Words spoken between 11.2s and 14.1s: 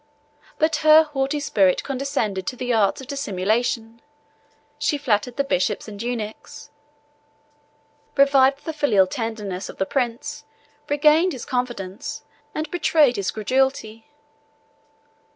his confidence, and betrayed his credulity.